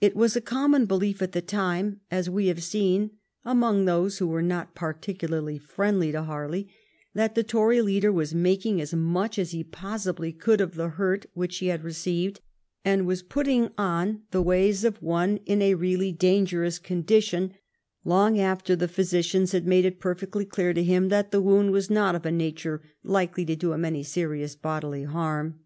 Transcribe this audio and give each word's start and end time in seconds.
It 0.00 0.16
was 0.16 0.34
a 0.34 0.40
common 0.40 0.86
belief 0.86 1.22
at 1.22 1.30
the 1.30 1.40
time, 1.40 2.00
as 2.10 2.28
we 2.28 2.48
have 2.48 2.64
seen, 2.64 3.12
among 3.44 3.84
those 3.84 4.18
who 4.18 4.26
were 4.26 4.42
not 4.42 4.74
particularly 4.74 5.56
friendly 5.56 6.10
to 6.10 6.24
Harley, 6.24 6.66
that 7.14 7.36
the 7.36 7.44
Tory 7.44 7.80
leader 7.80 8.10
was 8.10 8.34
making 8.34 8.80
as 8.80 8.92
much 8.92 9.38
as 9.38 9.52
he 9.52 9.62
possibly 9.62 10.32
could 10.32 10.60
of 10.60 10.74
the 10.74 10.88
hurt 10.88 11.26
which 11.32 11.58
he 11.58 11.68
had 11.68 11.84
received, 11.84 12.40
and 12.84 13.06
was 13.06 13.22
putting 13.22 13.70
on 13.78 14.22
the 14.32 14.42
ways 14.42 14.82
of 14.82 15.00
one 15.00 15.36
in 15.46 15.62
a 15.62 15.74
really 15.76 16.10
dangerous 16.10 16.80
condition, 16.80 17.54
long 18.04 18.40
after 18.40 18.74
the 18.74 18.88
physicians 18.88 19.52
had 19.52 19.64
made 19.64 19.84
it 19.84 20.00
per 20.00 20.16
fectly 20.16 20.48
clear 20.48 20.74
to 20.74 20.82
him 20.82 21.08
that 21.08 21.30
the 21.30 21.40
wound 21.40 21.70
was 21.70 21.88
not 21.88 22.16
of 22.16 22.26
a 22.26 22.32
nature 22.32 22.82
likely 23.04 23.44
to 23.44 23.54
do 23.54 23.72
him 23.72 23.84
any 23.84 24.02
serious 24.02 24.56
bodily 24.56 25.04
harm. 25.04 25.60